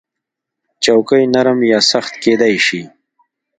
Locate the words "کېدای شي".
2.23-2.81